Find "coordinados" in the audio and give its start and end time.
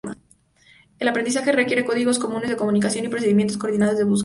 3.59-3.99